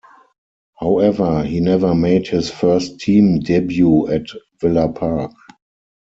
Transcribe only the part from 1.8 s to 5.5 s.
made his first team debut at Villa Park.